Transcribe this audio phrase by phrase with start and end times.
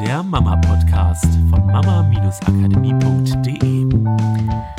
[0.00, 3.86] der Mama-Podcast von mama-akademie.de.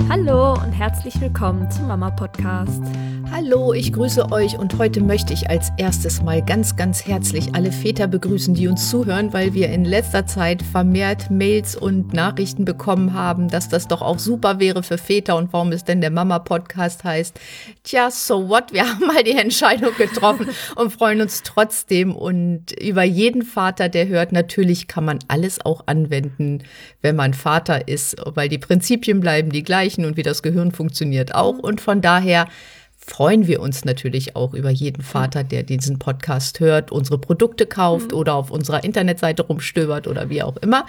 [0.09, 2.83] Hallo und herzlich willkommen zum Mama-Podcast.
[3.31, 7.71] Hallo, ich grüße euch und heute möchte ich als erstes mal ganz, ganz herzlich alle
[7.71, 13.13] Väter begrüßen, die uns zuhören, weil wir in letzter Zeit vermehrt Mails und Nachrichten bekommen
[13.13, 17.03] haben, dass das doch auch super wäre für Väter und warum es denn der Mama-Podcast
[17.03, 17.39] heißt.
[17.83, 18.73] Tja, so what?
[18.73, 24.07] Wir haben mal die Entscheidung getroffen und freuen uns trotzdem und über jeden Vater, der
[24.07, 26.63] hört, natürlich kann man alles auch anwenden,
[27.01, 31.33] wenn man Vater ist, weil die Prinzipien bleiben die gleichen und wie das Gehirn funktioniert
[31.33, 32.47] auch und von daher
[33.07, 38.11] freuen wir uns natürlich auch über jeden Vater, der diesen Podcast hört, unsere Produkte kauft
[38.11, 38.17] mhm.
[38.17, 40.85] oder auf unserer Internetseite rumstöbert oder wie auch immer.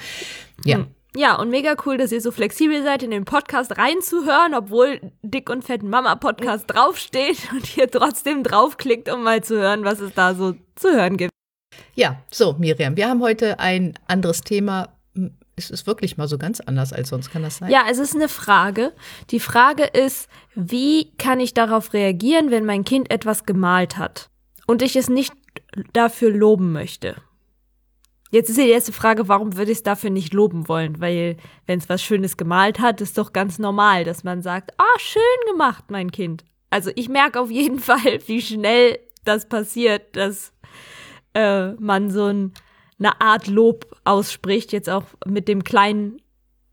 [0.65, 0.79] Ja.
[0.79, 0.87] Mhm.
[1.17, 5.49] Ja, und mega cool, dass ihr so flexibel seid, in den Podcast reinzuhören, obwohl Dick
[5.49, 10.13] und Fett Mama Podcast draufsteht und ihr trotzdem draufklickt, um mal zu hören, was es
[10.13, 11.33] da so zu hören gibt.
[11.95, 14.89] Ja, so, Miriam, wir haben heute ein anderes Thema,
[15.57, 17.71] es ist wirklich mal so ganz anders als sonst, kann das sein?
[17.71, 18.93] Ja, es ist eine Frage.
[19.31, 24.31] Die Frage ist, wie kann ich darauf reagieren, wenn mein Kind etwas gemalt hat
[24.67, 25.33] und ich es nicht
[25.93, 27.17] dafür loben möchte?
[28.31, 31.01] Jetzt ist ja die erste Frage, warum würde ich es dafür nicht loben wollen?
[31.01, 34.85] Weil, wenn es was Schönes gemalt hat, ist doch ganz normal, dass man sagt, ah,
[34.85, 36.45] oh, schön gemacht, mein Kind.
[36.71, 40.53] Also ich merke auf jeden Fall, wie schnell das passiert, dass
[41.39, 42.53] äh, man so ein
[42.99, 46.21] eine Art Lob ausspricht, jetzt auch mit dem Kleinen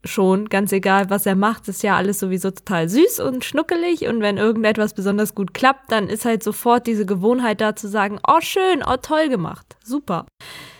[0.04, 4.20] schon, ganz egal, was er macht, ist ja alles sowieso total süß und schnuckelig und
[4.20, 8.40] wenn irgendetwas besonders gut klappt, dann ist halt sofort diese Gewohnheit da zu sagen, oh
[8.40, 10.26] schön, oh toll gemacht, super.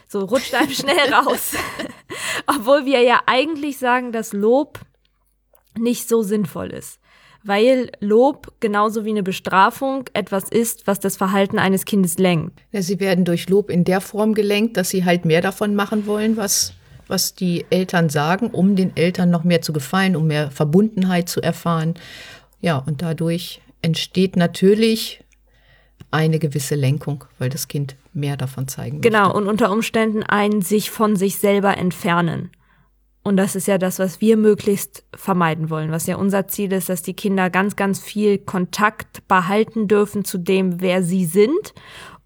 [0.08, 1.54] So rutscht einem schnell raus.
[2.46, 4.80] Obwohl wir ja eigentlich sagen, dass Lob
[5.76, 7.00] nicht so sinnvoll ist
[7.46, 12.60] weil Lob genauso wie eine Bestrafung etwas ist, was das Verhalten eines Kindes lenkt.
[12.72, 16.06] Ja, sie werden durch Lob in der Form gelenkt, dass sie halt mehr davon machen
[16.06, 16.72] wollen, was,
[17.06, 21.40] was die Eltern sagen, um den Eltern noch mehr zu gefallen, um mehr Verbundenheit zu
[21.40, 21.94] erfahren.
[22.60, 25.22] Ja, und dadurch entsteht natürlich
[26.10, 29.36] eine gewisse Lenkung, weil das Kind mehr davon zeigen Genau, möchte.
[29.38, 32.50] und unter Umständen ein sich von sich selber entfernen.
[33.26, 36.88] Und das ist ja das, was wir möglichst vermeiden wollen, was ja unser Ziel ist,
[36.88, 41.74] dass die Kinder ganz, ganz viel Kontakt behalten dürfen zu dem, wer sie sind,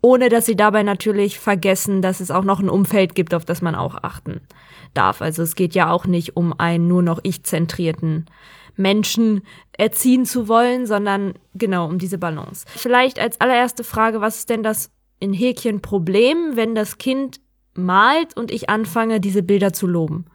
[0.02, 3.62] ohne dass sie dabei natürlich vergessen, dass es auch noch ein Umfeld gibt, auf das
[3.62, 4.42] man auch achten
[4.92, 5.22] darf.
[5.22, 8.26] Also es geht ja auch nicht um einen nur noch ich-zentrierten
[8.76, 9.40] Menschen
[9.72, 12.66] erziehen zu wollen, sondern genau um diese Balance.
[12.76, 17.40] Vielleicht als allererste Frage, was ist denn das in Häkchen Problem, wenn das Kind
[17.72, 20.26] malt und ich anfange, diese Bilder zu loben?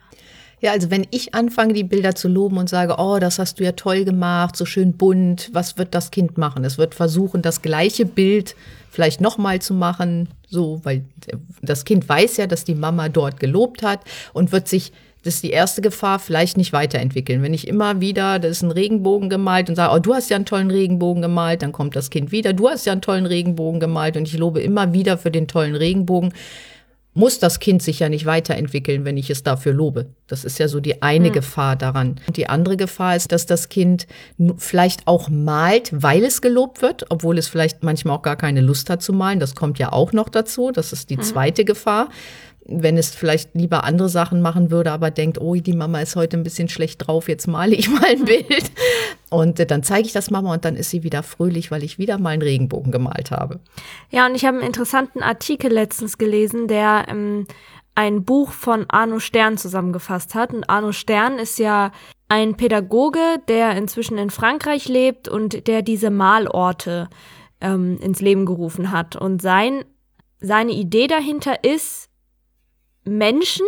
[0.61, 3.63] Ja, also wenn ich anfange, die Bilder zu loben und sage, oh, das hast du
[3.63, 6.63] ja toll gemacht, so schön bunt, was wird das Kind machen?
[6.63, 8.55] Es wird versuchen, das gleiche Bild
[8.89, 11.03] vielleicht nochmal zu machen, so, weil
[11.61, 13.99] das Kind weiß ja, dass die Mama dort gelobt hat
[14.33, 14.93] und wird sich
[15.25, 17.41] das ist die erste Gefahr, vielleicht nicht weiterentwickeln.
[17.41, 20.35] Wenn ich immer wieder, das ist ein Regenbogen gemalt und sage, oh, du hast ja
[20.35, 23.79] einen tollen Regenbogen gemalt, dann kommt das Kind wieder, du hast ja einen tollen Regenbogen
[23.79, 26.31] gemalt und ich lobe immer wieder für den tollen Regenbogen
[27.15, 30.07] muss das Kind sich ja nicht weiterentwickeln, wenn ich es dafür lobe.
[30.27, 31.33] Das ist ja so die eine mhm.
[31.33, 32.19] Gefahr daran.
[32.27, 34.05] Und die andere Gefahr ist, dass das Kind
[34.57, 38.89] vielleicht auch malt, weil es gelobt wird, obwohl es vielleicht manchmal auch gar keine Lust
[38.89, 39.39] hat zu malen.
[39.39, 40.71] Das kommt ja auch noch dazu.
[40.71, 41.21] Das ist die mhm.
[41.21, 42.09] zweite Gefahr
[42.67, 46.35] wenn es vielleicht lieber andere Sachen machen würde, aber denkt, oh, die Mama ist heute
[46.35, 48.71] ein bisschen schlecht drauf, jetzt male ich mal ein Bild.
[49.35, 51.99] Und äh, dann zeige ich das Mama und dann ist sie wieder fröhlich, weil ich
[51.99, 53.59] wieder mal einen Regenbogen gemalt habe.
[54.09, 57.45] Ja, und ich habe einen interessanten Artikel letztens gelesen, der ähm,
[57.95, 60.53] ein Buch von Arno Stern zusammengefasst hat.
[60.53, 61.91] Und Arno Stern ist ja
[62.29, 67.09] ein Pädagoge, der inzwischen in Frankreich lebt und der diese Malorte
[67.59, 69.17] ähm, ins Leben gerufen hat.
[69.17, 69.83] Und sein,
[70.39, 72.07] seine Idee dahinter ist,
[73.03, 73.67] Menschen,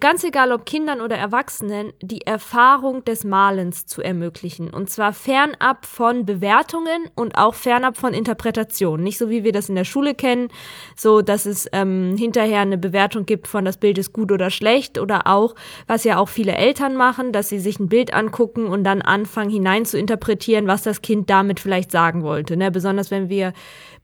[0.00, 4.70] ganz egal ob Kindern oder Erwachsenen, die Erfahrung des Malens zu ermöglichen.
[4.70, 9.04] Und zwar fernab von Bewertungen und auch fernab von Interpretationen.
[9.04, 10.48] Nicht so wie wir das in der Schule kennen,
[10.96, 14.98] so dass es ähm, hinterher eine Bewertung gibt von das Bild ist gut oder schlecht
[14.98, 15.54] oder auch,
[15.86, 19.50] was ja auch viele Eltern machen, dass sie sich ein Bild angucken und dann anfangen
[19.50, 22.56] hinein zu interpretieren, was das Kind damit vielleicht sagen wollte.
[22.56, 22.70] Ne?
[22.70, 23.52] Besonders wenn wir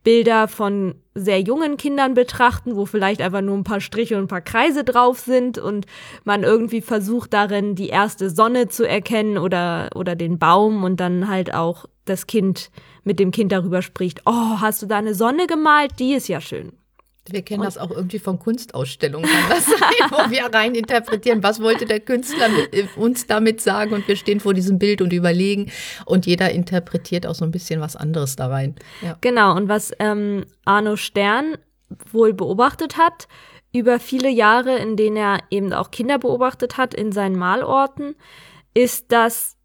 [0.05, 4.29] Bilder von sehr jungen Kindern betrachten, wo vielleicht einfach nur ein paar Striche und ein
[4.29, 5.87] paar Kreise drauf sind und
[6.25, 11.29] man irgendwie versucht darin die erste Sonne zu erkennen oder, oder den Baum und dann
[11.29, 12.71] halt auch das Kind
[13.05, 15.99] mit dem Kind darüber spricht, oh, hast du da eine Sonne gemalt?
[15.99, 16.73] Die ist ja schön.
[17.33, 19.29] Wir kennen und das auch irgendwie von Kunstausstellungen,
[20.11, 24.41] wo wir rein interpretieren, was wollte der Künstler äh, uns damit sagen und wir stehen
[24.41, 25.71] vor diesem Bild und überlegen
[26.05, 28.75] und jeder interpretiert auch so ein bisschen was anderes da rein.
[29.03, 29.17] Ja.
[29.21, 31.57] Genau, und was ähm, Arno Stern
[32.13, 33.29] wohl beobachtet hat,
[33.73, 38.17] über viele Jahre, in denen er eben auch Kinder beobachtet hat in seinen Malorten,
[38.75, 39.57] ist, dass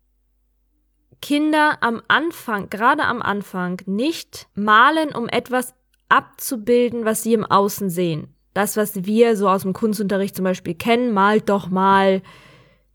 [1.22, 5.74] Kinder am Anfang, gerade am Anfang, nicht malen, um etwas
[6.10, 8.28] abzubilden, was sie im Außen sehen.
[8.54, 12.22] Das, was wir so aus dem Kunstunterricht zum Beispiel kennen, malt doch mal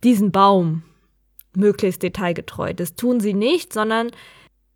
[0.05, 0.82] diesen Baum
[1.55, 2.72] möglichst detailgetreu.
[2.75, 4.10] Das tun sie nicht, sondern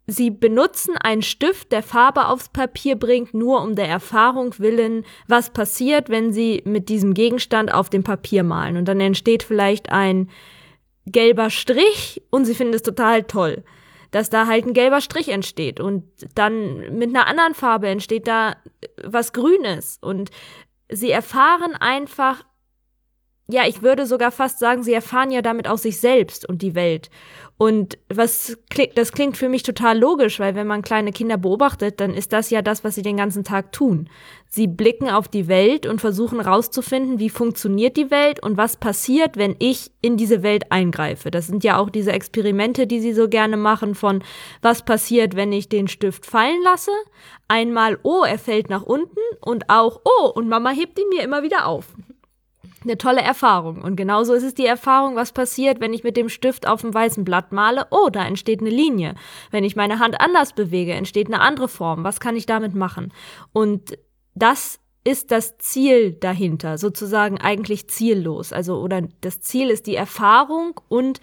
[0.07, 5.51] sie benutzen einen Stift, der Farbe aufs Papier bringt, nur um der Erfahrung willen, was
[5.51, 8.77] passiert, wenn sie mit diesem Gegenstand auf dem Papier malen.
[8.77, 10.29] Und dann entsteht vielleicht ein
[11.07, 13.65] gelber Strich und sie finden es total toll,
[14.13, 16.05] dass da halt ein gelber Strich entsteht und
[16.37, 18.57] dann mit einer anderen Farbe entsteht da
[19.03, 19.99] was Grünes.
[20.01, 20.31] Und
[20.89, 22.45] sie erfahren einfach,
[23.49, 26.75] ja, ich würde sogar fast sagen, sie erfahren ja damit auch sich selbst und die
[26.75, 27.11] Welt.
[27.59, 28.57] Und was
[28.97, 32.51] das klingt für mich total logisch, weil wenn man kleine Kinder beobachtet, dann ist das
[32.51, 34.09] ja das, was sie den ganzen Tag tun.
[34.49, 39.37] Sie blicken auf die Welt und versuchen rauszufinden, wie funktioniert die Welt und was passiert,
[39.37, 41.31] wenn ich in diese Welt eingreife.
[41.31, 44.25] Das sind ja auch diese Experimente, die sie so gerne machen von
[44.61, 46.93] was passiert, wenn ich den Stift fallen lasse.
[47.49, 51.43] Einmal, oh, er fällt nach unten und auch, oh, und Mama hebt ihn mir immer
[51.43, 51.95] wieder auf
[52.85, 53.83] eine tolle Erfahrung.
[53.83, 56.93] Und genauso ist es die Erfahrung, was passiert, wenn ich mit dem Stift auf dem
[56.93, 57.87] weißen Blatt male.
[57.91, 59.15] Oh, da entsteht eine Linie.
[59.51, 62.05] Wenn ich meine Hand anders bewege, entsteht eine andere Form.
[62.05, 63.13] Was kann ich damit machen?
[63.53, 63.99] Und
[64.35, 68.53] das ist das Ziel dahinter, sozusagen eigentlich ziellos.
[68.53, 71.21] Also, oder das Ziel ist die Erfahrung und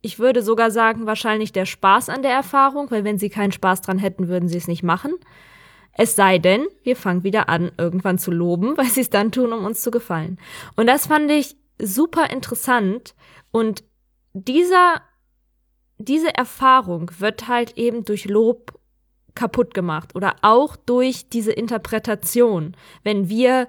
[0.00, 3.82] ich würde sogar sagen, wahrscheinlich der Spaß an der Erfahrung, weil wenn sie keinen Spaß
[3.82, 5.14] dran hätten, würden sie es nicht machen.
[5.98, 9.52] Es sei denn, wir fangen wieder an, irgendwann zu loben, weil sie es dann tun,
[9.52, 10.38] um uns zu gefallen.
[10.76, 13.14] Und das fand ich super interessant.
[13.50, 13.84] Und
[14.32, 15.02] dieser,
[15.98, 18.78] diese Erfahrung wird halt eben durch Lob
[19.34, 22.76] kaputt gemacht oder auch durch diese Interpretation.
[23.02, 23.68] Wenn wir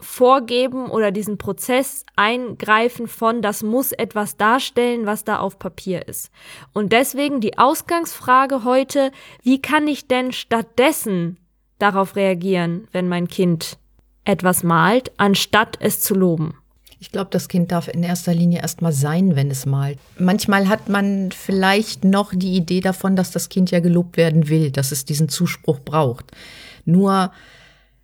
[0.00, 6.30] vorgeben oder diesen Prozess eingreifen von, das muss etwas darstellen, was da auf Papier ist.
[6.72, 9.12] Und deswegen die Ausgangsfrage heute,
[9.42, 11.38] wie kann ich denn stattdessen
[11.78, 13.78] darauf reagieren, wenn mein Kind
[14.24, 16.54] etwas malt, anstatt es zu loben?
[17.02, 19.98] Ich glaube, das Kind darf in erster Linie erstmal sein, wenn es malt.
[20.18, 24.70] Manchmal hat man vielleicht noch die Idee davon, dass das Kind ja gelobt werden will,
[24.70, 26.26] dass es diesen Zuspruch braucht.
[26.84, 27.32] Nur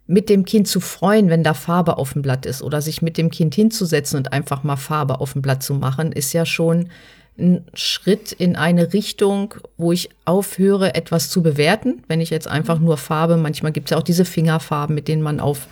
[0.06, 3.18] mit dem Kind zu freuen, wenn da Farbe auf dem Blatt ist oder sich mit
[3.18, 6.90] dem Kind hinzusetzen und einfach mal Farbe auf dem Blatt zu machen, ist ja schon
[7.38, 12.02] ein Schritt in eine Richtung, wo ich aufhöre, etwas zu bewerten.
[12.08, 15.22] Wenn ich jetzt einfach nur Farbe, manchmal gibt es ja auch diese Fingerfarben, mit denen
[15.22, 15.66] man auf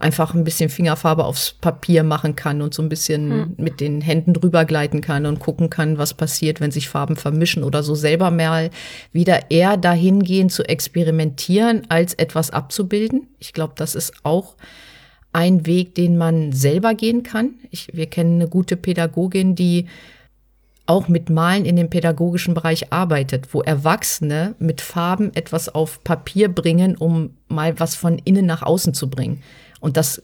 [0.00, 3.54] einfach ein bisschen Fingerfarbe aufs Papier machen kann und so ein bisschen hm.
[3.56, 7.62] mit den Händen drüber gleiten kann und gucken kann, was passiert, wenn sich Farben vermischen
[7.62, 8.70] oder so selber mal
[9.12, 13.28] wieder eher dahin gehen zu experimentieren, als etwas abzubilden.
[13.38, 14.56] Ich glaube, das ist auch
[15.32, 17.54] ein Weg, den man selber gehen kann.
[17.70, 19.86] Ich, wir kennen eine gute Pädagogin, die
[20.86, 26.48] auch mit Malen in dem pädagogischen Bereich arbeitet, wo Erwachsene mit Farben etwas auf Papier
[26.48, 29.40] bringen, um mal was von innen nach außen zu bringen.
[29.80, 30.22] Und das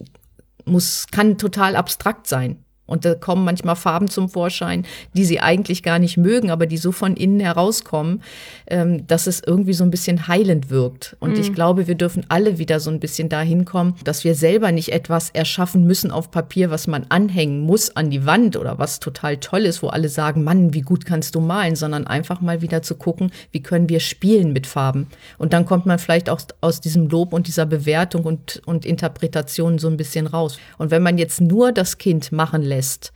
[0.64, 2.64] muss, kann total abstrakt sein.
[2.86, 6.76] Und da kommen manchmal Farben zum Vorschein, die sie eigentlich gar nicht mögen, aber die
[6.76, 8.22] so von innen herauskommen,
[8.68, 11.16] ähm, dass es irgendwie so ein bisschen heilend wirkt.
[11.20, 11.40] Und mhm.
[11.40, 14.92] ich glaube, wir dürfen alle wieder so ein bisschen dahin kommen, dass wir selber nicht
[14.92, 19.38] etwas erschaffen müssen auf Papier, was man anhängen muss an die Wand oder was total
[19.38, 22.82] toll ist, wo alle sagen, Mann, wie gut kannst du malen, sondern einfach mal wieder
[22.82, 25.08] zu gucken, wie können wir spielen mit Farben.
[25.38, 29.78] Und dann kommt man vielleicht auch aus diesem Lob und dieser Bewertung und, und Interpretation
[29.78, 30.58] so ein bisschen raus.
[30.78, 33.12] Und wenn man jetzt nur das Kind machen lässt, lässt,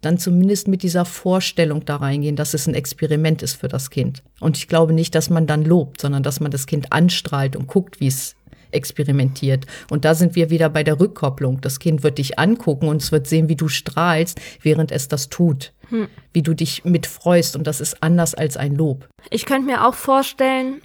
[0.00, 4.22] dann zumindest mit dieser Vorstellung da reingehen, dass es ein Experiment ist für das Kind.
[4.40, 7.68] Und ich glaube nicht, dass man dann lobt, sondern dass man das Kind anstrahlt und
[7.68, 8.34] guckt, wie es
[8.72, 9.66] experimentiert.
[9.90, 11.60] Und da sind wir wieder bei der Rückkopplung.
[11.60, 15.28] Das Kind wird dich angucken und es wird sehen, wie du strahlst, während es das
[15.28, 15.72] tut.
[15.90, 16.08] Hm.
[16.32, 17.54] Wie du dich mitfreust.
[17.54, 19.08] Und das ist anders als ein Lob.
[19.30, 20.80] Ich könnte mir auch vorstellen,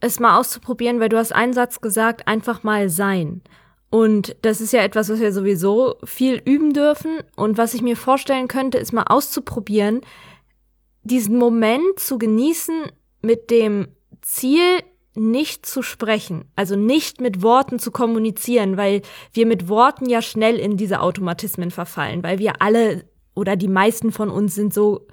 [0.00, 3.42] es mal auszuprobieren, weil du hast einen Satz gesagt, einfach mal sein.
[3.94, 7.20] Und das ist ja etwas, was wir sowieso viel üben dürfen.
[7.36, 10.00] Und was ich mir vorstellen könnte, ist mal auszuprobieren,
[11.04, 12.86] diesen Moment zu genießen
[13.22, 13.86] mit dem
[14.20, 14.80] Ziel,
[15.14, 20.58] nicht zu sprechen, also nicht mit Worten zu kommunizieren, weil wir mit Worten ja schnell
[20.58, 23.04] in diese Automatismen verfallen, weil wir alle
[23.36, 25.06] oder die meisten von uns sind so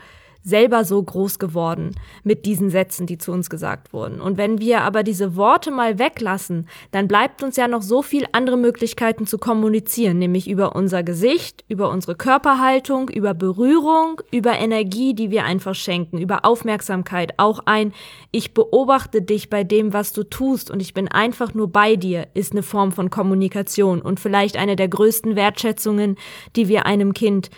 [0.44, 4.20] selber so groß geworden mit diesen Sätzen, die zu uns gesagt wurden.
[4.20, 8.26] Und wenn wir aber diese Worte mal weglassen, dann bleibt uns ja noch so viel
[8.32, 15.14] andere Möglichkeiten zu kommunizieren, nämlich über unser Gesicht, über unsere Körperhaltung, über Berührung, über Energie,
[15.14, 17.94] die wir einfach schenken, über Aufmerksamkeit, auch ein
[18.32, 22.28] Ich beobachte dich bei dem, was du tust und ich bin einfach nur bei dir,
[22.34, 26.18] ist eine Form von Kommunikation und vielleicht eine der größten Wertschätzungen,
[26.56, 27.50] die wir einem Kind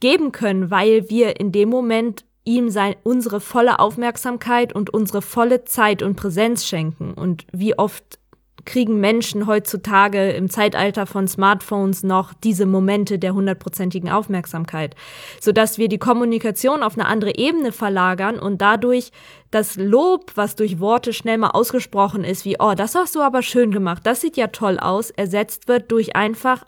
[0.00, 5.64] geben können, weil wir in dem Moment ihm sein, unsere volle Aufmerksamkeit und unsere volle
[5.64, 7.14] Zeit und Präsenz schenken.
[7.14, 8.18] Und wie oft
[8.64, 14.94] kriegen Menschen heutzutage im Zeitalter von Smartphones noch diese Momente der hundertprozentigen Aufmerksamkeit,
[15.40, 19.10] sodass wir die Kommunikation auf eine andere Ebene verlagern und dadurch
[19.50, 23.42] das Lob, was durch Worte schnell mal ausgesprochen ist, wie, oh, das hast du aber
[23.42, 26.64] schön gemacht, das sieht ja toll aus, ersetzt wird durch einfach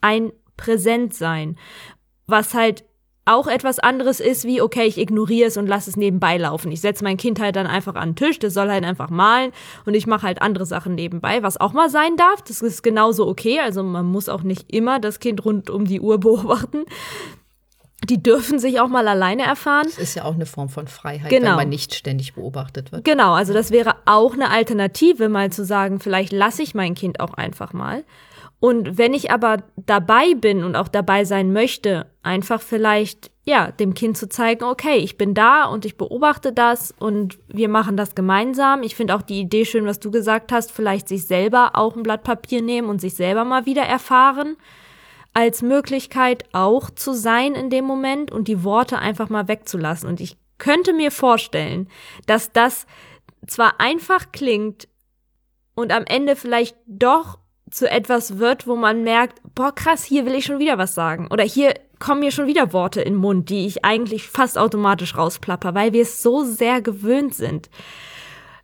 [0.00, 1.56] ein Präsentsein,
[2.26, 2.84] was halt
[3.30, 6.70] auch etwas anderes ist wie, okay, ich ignoriere es und lasse es nebenbei laufen.
[6.72, 9.52] Ich setze mein Kind halt dann einfach an den Tisch, das soll halt einfach malen
[9.86, 12.42] und ich mache halt andere Sachen nebenbei, was auch mal sein darf.
[12.42, 13.60] Das ist genauso okay.
[13.60, 16.84] Also man muss auch nicht immer das Kind rund um die Uhr beobachten.
[18.08, 19.84] Die dürfen sich auch mal alleine erfahren.
[19.84, 21.50] Das ist ja auch eine Form von Freiheit, Genau.
[21.50, 23.04] wenn man nicht ständig beobachtet wird.
[23.04, 27.20] Genau, also das wäre auch eine Alternative, mal zu sagen, vielleicht lasse ich mein Kind
[27.20, 28.02] auch einfach mal.
[28.60, 33.94] Und wenn ich aber dabei bin und auch dabei sein möchte, einfach vielleicht, ja, dem
[33.94, 38.14] Kind zu zeigen, okay, ich bin da und ich beobachte das und wir machen das
[38.14, 38.82] gemeinsam.
[38.82, 42.02] Ich finde auch die Idee schön, was du gesagt hast, vielleicht sich selber auch ein
[42.02, 44.56] Blatt Papier nehmen und sich selber mal wieder erfahren
[45.32, 50.08] als Möglichkeit auch zu sein in dem Moment und die Worte einfach mal wegzulassen.
[50.08, 51.88] Und ich könnte mir vorstellen,
[52.26, 52.86] dass das
[53.46, 54.88] zwar einfach klingt
[55.74, 57.38] und am Ende vielleicht doch
[57.70, 61.28] zu etwas wird, wo man merkt, boah, krass, hier will ich schon wieder was sagen.
[61.30, 65.16] Oder hier kommen mir schon wieder Worte in den Mund, die ich eigentlich fast automatisch
[65.16, 67.70] rausplapper, weil wir es so sehr gewöhnt sind.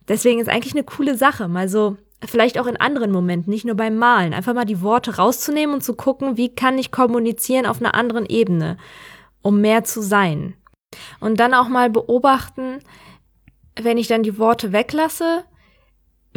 [0.07, 3.75] Deswegen ist eigentlich eine coole Sache, mal so, vielleicht auch in anderen Momenten, nicht nur
[3.75, 7.79] beim Malen, einfach mal die Worte rauszunehmen und zu gucken, wie kann ich kommunizieren auf
[7.79, 8.77] einer anderen Ebene,
[9.41, 10.55] um mehr zu sein.
[11.19, 12.79] Und dann auch mal beobachten,
[13.79, 15.43] wenn ich dann die Worte weglasse,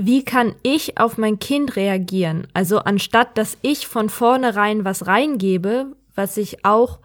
[0.07, 2.49] wie kann ich auf mein Kind reagieren?
[2.55, 6.99] Also anstatt, dass ich von vornherein was reingebe, was ich auch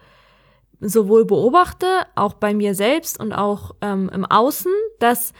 [0.80, 5.32] sowohl beobachte, auch bei mir selbst und auch ähm, im Außen, dass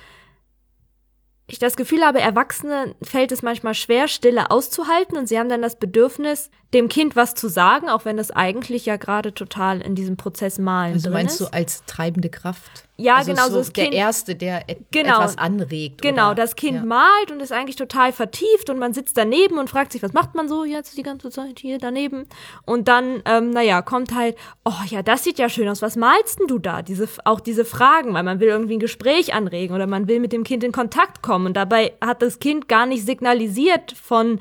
[1.46, 5.62] ich das Gefühl habe, Erwachsene fällt es manchmal schwer, Stille auszuhalten und sie haben dann
[5.62, 9.94] das Bedürfnis, dem Kind was zu sagen, auch wenn das eigentlich ja gerade total in
[9.94, 11.48] diesem Prozess malen Also drin meinst ist.
[11.48, 12.84] du als treibende Kraft?
[12.98, 15.16] Ja, also genau, So das der Kind- Erste, der et Genau.
[15.18, 16.00] etwas anregt.
[16.02, 16.34] Genau, oder?
[16.34, 16.84] das Kind ja.
[16.84, 20.34] malt und ist eigentlich total vertieft und man sitzt daneben und fragt sich, was macht
[20.34, 22.26] man so jetzt die ganze Zeit hier daneben?
[22.64, 26.40] Und dann, ähm, naja, kommt halt, oh ja, das sieht ja schön aus, was malst
[26.40, 26.80] denn du da?
[26.82, 30.32] Diese, auch diese Fragen, weil man will irgendwie ein Gespräch anregen oder man will mit
[30.32, 34.40] dem Kind in Kontakt kommen und dabei hat das Kind gar nicht signalisiert von,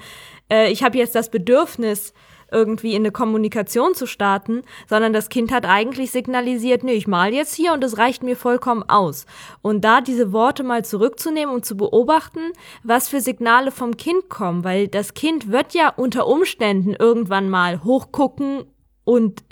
[0.52, 2.14] äh, ich habe jetzt das Bedürfnis,
[2.52, 7.34] irgendwie in eine Kommunikation zu starten, sondern das Kind hat eigentlich signalisiert, nee, ich mal
[7.34, 9.26] jetzt hier und es reicht mir vollkommen aus.
[9.62, 12.52] Und da diese Worte mal zurückzunehmen und zu beobachten,
[12.84, 17.84] was für Signale vom Kind kommen, weil das Kind wird ja unter Umständen irgendwann mal
[17.84, 18.66] hochgucken
[19.04, 19.44] und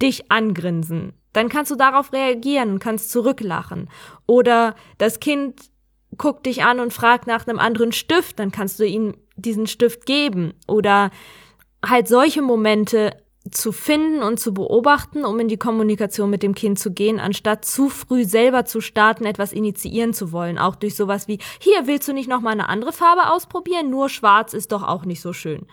[0.00, 1.12] dich angrinsen.
[1.32, 3.88] Dann kannst du darauf reagieren und kannst zurücklachen.
[4.26, 5.70] Oder das Kind
[6.18, 10.06] guckt dich an und fragt nach einem anderen Stift, dann kannst du ihm diesen Stift
[10.06, 10.54] geben.
[10.66, 11.10] Oder
[11.84, 13.16] halt solche Momente
[13.50, 17.64] zu finden und zu beobachten, um in die Kommunikation mit dem Kind zu gehen, anstatt
[17.64, 20.58] zu früh selber zu starten, etwas initiieren zu wollen.
[20.58, 23.90] Auch durch sowas wie, hier willst du nicht noch mal eine andere Farbe ausprobieren?
[23.90, 25.66] Nur schwarz ist doch auch nicht so schön.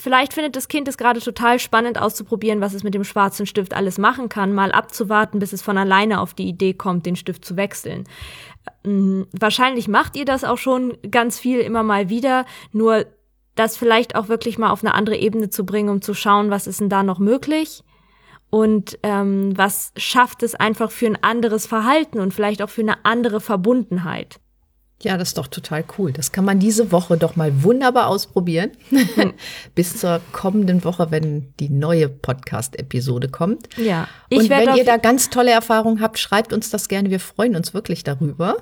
[0.00, 3.74] Vielleicht findet das Kind es gerade total spannend auszuprobieren, was es mit dem schwarzen Stift
[3.74, 7.44] alles machen kann, mal abzuwarten, bis es von alleine auf die Idee kommt, den Stift
[7.44, 8.04] zu wechseln.
[8.82, 13.04] Ähm, Wahrscheinlich macht ihr das auch schon ganz viel immer mal wieder, nur
[13.56, 16.66] das vielleicht auch wirklich mal auf eine andere Ebene zu bringen, um zu schauen, was
[16.66, 17.84] ist denn da noch möglich
[18.48, 23.04] und ähm, was schafft es einfach für ein anderes Verhalten und vielleicht auch für eine
[23.04, 24.40] andere Verbundenheit.
[25.02, 26.12] Ja, das ist doch total cool.
[26.12, 28.70] Das kann man diese Woche doch mal wunderbar ausprobieren.
[29.74, 33.68] Bis zur kommenden Woche, wenn die neue Podcast-Episode kommt.
[33.78, 37.10] Ja, Und werd wenn ihr da ganz tolle Erfahrungen habt, schreibt uns das gerne.
[37.10, 38.56] Wir freuen uns wirklich darüber.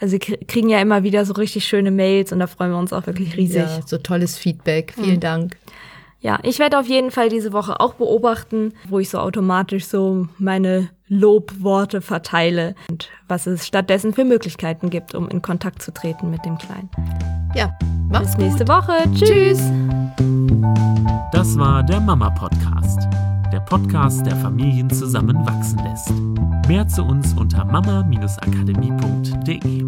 [0.00, 2.78] Also wir krie- kriegen ja immer wieder so richtig schöne Mails und da freuen wir
[2.78, 3.56] uns auch wirklich riesig.
[3.62, 4.94] Ja, so tolles Feedback.
[5.00, 5.56] Vielen Dank.
[6.22, 10.28] Ja, ich werde auf jeden Fall diese Woche auch beobachten, wo ich so automatisch so
[10.38, 16.30] meine Lobworte verteile und was es stattdessen für Möglichkeiten gibt, um in Kontakt zu treten
[16.30, 16.88] mit dem Kleinen.
[17.56, 17.76] Ja,
[18.08, 18.92] macht's Bis nächste Woche.
[19.14, 19.60] Tschüss.
[21.32, 23.00] Das war der Mama Podcast.
[23.52, 26.12] der Podcast, der Familien zusammenwachsen lässt.
[26.68, 29.82] Mehr zu uns unter mama-akademie.de.